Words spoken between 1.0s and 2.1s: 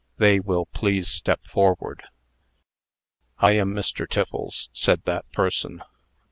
step forward."